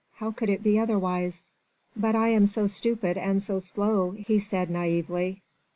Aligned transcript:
"How 0.15 0.31
could 0.31 0.49
it 0.49 0.63
be 0.63 0.79
otherwise?" 0.79 1.51
"But 1.95 2.15
I 2.15 2.29
am 2.29 2.47
so 2.47 2.65
stupid 2.65 3.19
and 3.19 3.39
so 3.43 3.59
slow," 3.59 4.15
he 4.17 4.39
said 4.39 4.67
naïvely. 4.67 5.41